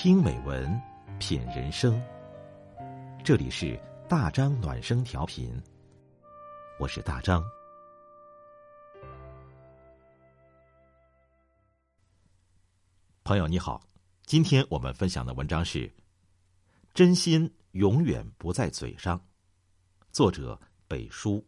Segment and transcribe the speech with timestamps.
[0.00, 0.80] 听美文，
[1.18, 2.00] 品人生。
[3.24, 3.76] 这里是
[4.08, 5.60] 大张暖声调频，
[6.78, 7.42] 我是大张。
[13.24, 13.82] 朋友你好，
[14.22, 15.92] 今天我们分享的文章是：
[16.94, 19.20] 真心永远不在嘴上。
[20.12, 20.56] 作者
[20.86, 21.44] 北叔。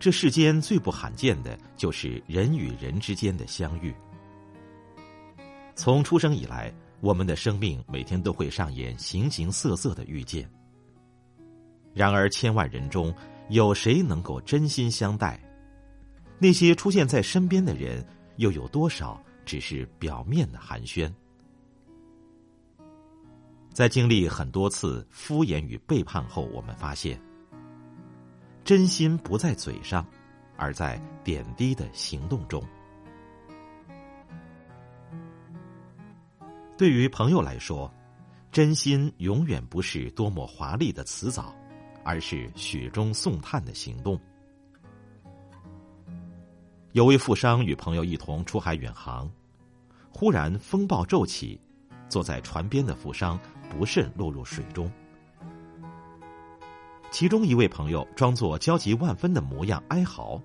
[0.00, 3.94] 这世间最不罕见的就是人与人之间的相遇。
[5.74, 10.50] 从出生以来，我们的生命每天都会上演形形色色的遇见。
[11.92, 13.14] 然而，千万人中
[13.50, 15.38] 有谁能够真心相待？
[16.38, 18.02] 那些出现在身边的人，
[18.36, 21.12] 又有多少只是表面的寒暄？
[23.70, 27.20] 在经历很多次敷衍与背叛后，我们发现。
[28.70, 30.06] 真心不在嘴上，
[30.56, 32.62] 而在点滴的行动中。
[36.78, 37.92] 对于朋友来说，
[38.52, 41.52] 真心永远不是多么华丽的辞藻，
[42.04, 44.16] 而是雪中送炭的行动。
[46.92, 49.28] 有位富商与朋友一同出海远航，
[50.12, 51.60] 忽然风暴骤起，
[52.08, 53.36] 坐在船边的富商
[53.68, 54.88] 不慎落入水中。
[57.10, 60.40] 其中一位朋友装作焦急万分的模样哀嚎，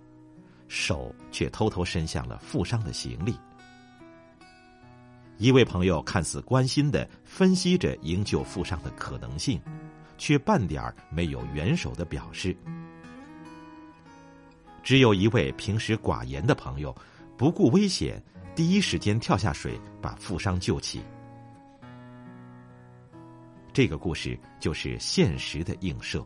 [0.67, 3.37] 手却偷偷伸向了富商的行李。
[5.37, 9.61] 一位朋友看似关心的分析着营救富商的可能性，
[10.17, 12.55] 却半点儿没有援手的表示。
[14.81, 16.95] 只有一位平时寡言的朋友，
[17.37, 18.21] 不顾危险，
[18.55, 21.03] 第一时间跳下水把富商救起。
[23.71, 26.25] 这个故事就是现实的映射。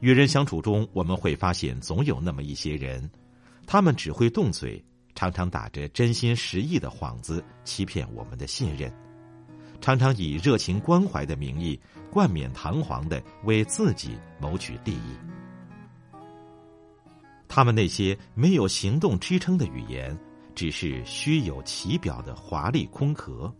[0.00, 3.10] 与人相处中，我们会发现总有那么一些人，
[3.66, 4.82] 他们只会动嘴，
[5.14, 8.92] 常常打着真心实意的幌子欺骗我们的信任，
[9.80, 11.78] 常常以热情关怀的名义
[12.12, 15.16] 冠冕堂皇的为自己谋取利益。
[17.48, 20.16] 他们那些没有行动支撑的语言，
[20.54, 23.52] 只是虚有其表的华丽空壳，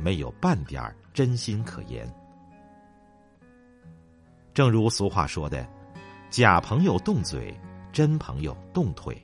[0.00, 2.10] 没有半点真心可言。
[4.54, 5.68] 正如俗话说的。
[6.30, 7.52] 假朋友动嘴，
[7.92, 9.20] 真朋友动腿。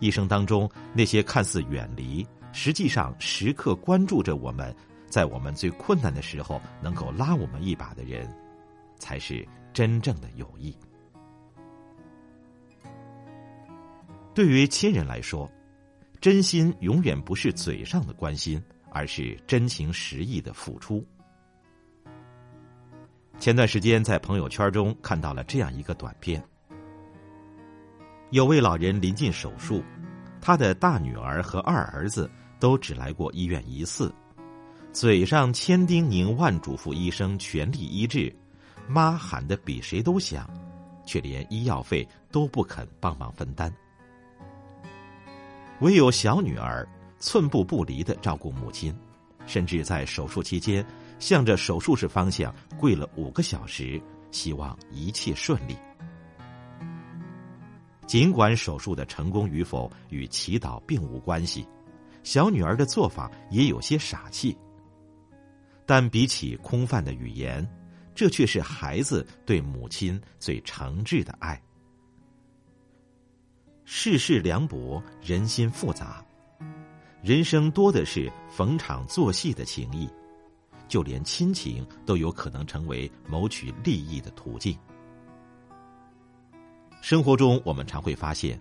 [0.00, 4.74] 一生当中，那些看似远离，实际上时刻关注着我们，
[5.08, 8.28] 在我们最困难的时候能够拉我们一把的人，
[8.98, 10.76] 才是真正的友谊。
[14.34, 15.48] 对于亲人来说，
[16.20, 18.60] 真心永远不是嘴上的关心，
[18.90, 21.04] 而是真情实意的付出。
[23.44, 26.42] 前段时间在朋友圈中看到了这样一个短片：
[28.30, 29.84] 有位老人临近手术，
[30.40, 34.10] 他的大女儿和二儿子都只来过医院一次，
[34.94, 38.34] 嘴上千叮咛万嘱咐医生全力医治，
[38.88, 40.48] 妈喊的比谁都响，
[41.04, 43.70] 却连医药费都不肯帮忙分担。
[45.80, 46.88] 唯有小女儿
[47.18, 48.98] 寸步不离的照顾母亲，
[49.44, 50.82] 甚至在手术期间。
[51.18, 55.76] 向着手术室方向跪了五个小时，希望一切顺利。
[58.06, 61.66] 尽管手术的成功与否与祈祷并无关系，
[62.22, 64.56] 小女儿的做法也有些傻气。
[65.86, 67.66] 但比起空泛的语言，
[68.14, 71.60] 这却是孩子对母亲最诚挚的爱。
[73.84, 76.24] 世事凉薄，人心复杂，
[77.22, 80.08] 人生多的是逢场作戏的情谊。
[80.94, 84.78] 就连亲情都有可能成为谋取利益的途径。
[87.02, 88.60] 生活中，我们常会发现，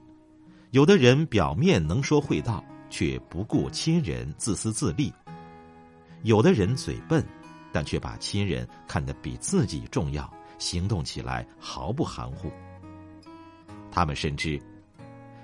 [0.72, 5.14] 有的人表面能说会道，却不顾亲人，自私自利；
[6.24, 7.24] 有的人嘴笨，
[7.72, 10.28] 但却把亲人看得比自己重要，
[10.58, 12.52] 行动起来毫不含糊。
[13.92, 14.60] 他们深知，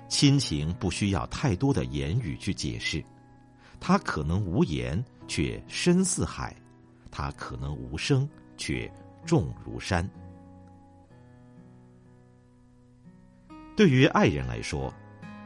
[0.08, 3.00] 亲情不需要太多的言语去解释，
[3.78, 6.52] 他可能无言，却深似海。
[7.10, 8.90] 他可能无声，却
[9.26, 10.08] 重如山。
[13.76, 14.92] 对于爱人来说，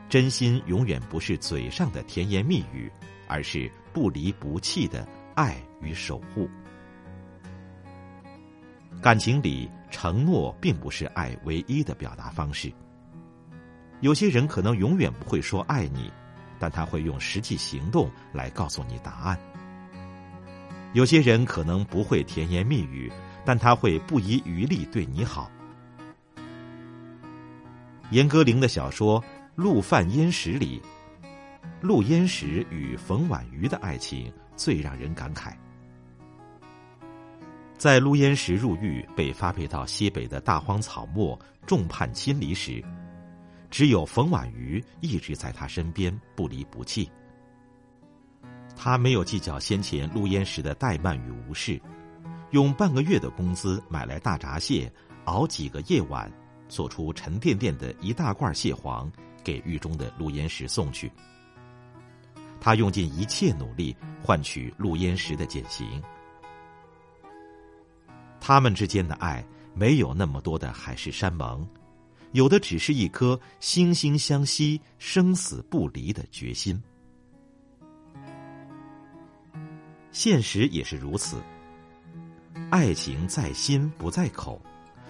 [0.08, 2.90] 真心永远不是嘴上的甜言蜜语，
[3.28, 6.49] 而是不离不弃的爱与守护。
[9.00, 12.72] 感情里，承诺并不是爱唯一的表达方式。
[14.00, 16.11] 有些人可能永远不会说爱你，
[16.58, 19.38] 但他会用实际行动来告诉你答案。
[20.94, 23.11] 有些人可能不会甜言蜜语，
[23.44, 25.50] 但他会不遗余力对你好。
[28.11, 29.20] 严歌苓的小说
[29.56, 30.81] 《陆犯焉识》里，
[31.81, 35.52] 陆焉识与冯婉瑜的爱情最让人感慨。
[37.76, 41.37] 在陆焉识入狱被发配到西北的大荒草漠，
[41.67, 42.81] 众叛亲离时，
[43.69, 47.11] 只有冯婉瑜一直在他身边不离不弃。
[48.76, 51.81] 他没有计较先前陆焉识的怠慢与无视，
[52.50, 54.93] 用半个月的工资买来大闸蟹，
[55.25, 56.31] 熬几个夜晚，
[56.69, 59.11] 做出沉甸甸的一大罐蟹黄，
[59.43, 61.11] 给狱中的陆焉识送去。
[62.61, 66.03] 他用尽一切努力换取陆焉识的减刑。
[68.41, 69.44] 他们之间的爱
[69.75, 71.67] 没有那么多的海誓山盟，
[72.32, 76.82] 有的只是一颗惺惺相惜、生死不离的决心。
[80.14, 81.43] 现实也是如此。
[82.70, 84.62] 爱情在心不在口，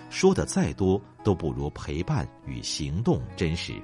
[0.08, 3.74] 说的再多都不如陪伴与行动真实。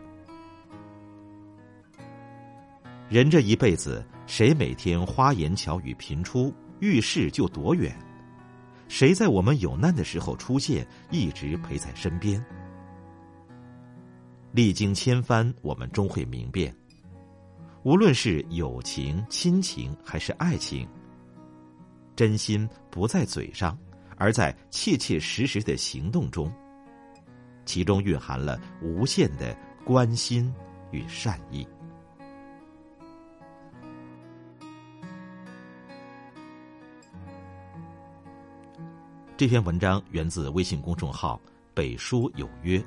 [3.10, 7.94] 人这一辈子，谁每天花言巧语频出，遇事就躲远？
[8.88, 12.42] 谁在我们有难的时候出现，一直陪在身边？
[14.52, 16.74] 历经千帆，我们终会明辨。
[17.82, 20.88] 无论是友情、亲情还是爱情，
[22.20, 23.78] 真心不在嘴上，
[24.18, 26.52] 而在切切实实的行动中。
[27.64, 29.56] 其中蕴含了无限的
[29.86, 30.54] 关心
[30.90, 31.66] 与善意。
[39.38, 41.40] 这篇文章源自微信公众号
[41.72, 42.84] “北书有约”。